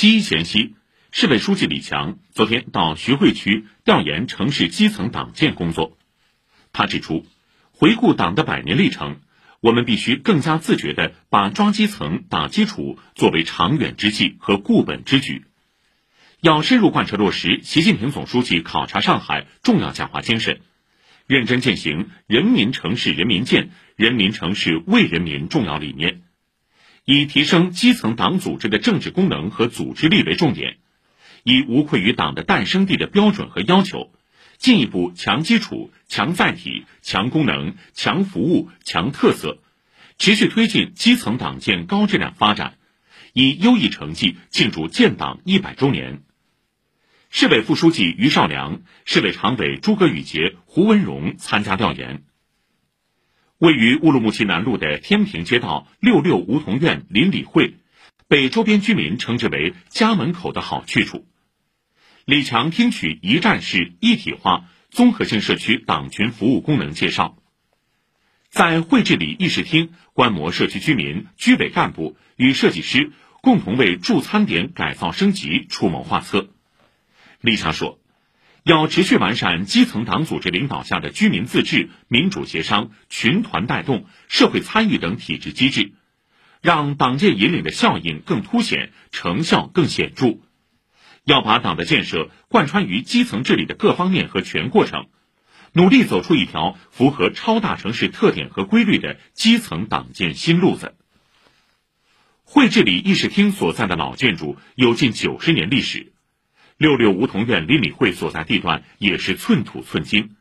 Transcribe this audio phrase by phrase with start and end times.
[0.00, 0.76] 七一前夕，
[1.12, 5.98] 市委书记李强昨天到徐汇区调研城市基层党建工作。
[6.72, 7.26] 他指出，
[7.70, 9.20] 回顾党的百年历程，
[9.60, 15.44] 我们必须更加自觉地把抓基层、打基础作为长远之计和固本之举。
[16.40, 20.62] 要深入贯彻落实习近平总书记考察上海重要讲话精神，
[21.26, 26.22] 认真践行“人民城市人民建，人民城市为人民”重要理念。
[27.04, 30.76] 以提升基层党组织的政治功能和组织力为重点，
[31.42, 34.12] 以无愧于党的诞生地的标准和要求，
[34.58, 39.58] 进一步强基础、强载体、强功能、强服务、强特色，
[40.18, 42.76] 持续推进基层党建高质量发展，
[43.32, 46.22] 以优异成绩庆祝建党一百周年。
[47.30, 52.24] 市委副书记于绍良、市委常委诸葛宇杰、胡文荣参加调研。
[53.60, 57.74] 位于乌鲁木齐南路的天平街道六六梧桐苑邻里会，
[58.26, 61.26] 被周边居民称之为“家门口的好去处”。
[62.24, 67.36] 李强听取一站式一体化综合性社区党群服务功能介绍，
[68.48, 76.48] 在会治理议事厅观摩社区居民、居委干部与设计师共同为助餐点改造升级出谋划策。
[77.42, 77.99] 李强说。
[78.62, 85.92] 要持续完善基层党组织领导下的居民自治、民主协商、群团带动、社会参与等体制机制，
[86.60, 90.38] 让党建引领的效应更凸显、成效更显著。
[91.24, 95.06] 要把党的建设贯穿于基层治理的各方面和全过程，
[95.72, 100.94] 努力走出一条符合超大城市特点和规律的基层党建新路子。
[102.44, 106.12] 会治理议事厅所在的老建筑有近九十年历史。
[106.80, 110.36] 六六梧桐院邻里会所在地段也是寸土寸金，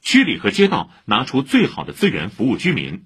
[0.00, 3.04] 区里和街道拿出最好的资源服务居民。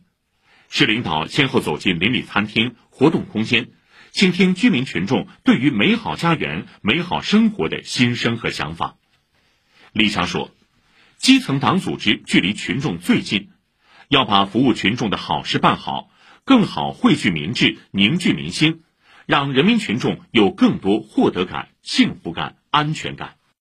[0.71, 3.69] 市领导先后走进邻里餐厅、活动空间，
[4.11, 8.97] 倾听居民群众对于美好家园、美好生活的心声和想法。
[9.93, 10.51] 李强说
[11.21, 13.51] ：“基层党组织距离群众最近，
[14.09, 16.09] 要把服务群众的好事办好，
[16.47, 18.81] 更好汇聚民智、凝聚民心。”
[19.27, 23.35] 让人民群众有更多获得感、幸福感、安全感。